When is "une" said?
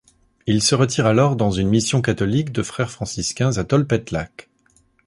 1.51-1.67